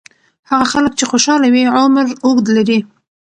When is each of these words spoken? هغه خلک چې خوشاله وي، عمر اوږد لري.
هغه 0.49 0.65
خلک 0.73 0.91
چې 0.99 1.05
خوشاله 1.11 1.47
وي، 1.53 1.63
عمر 1.79 2.05
اوږد 2.25 2.47
لري. 2.55 2.79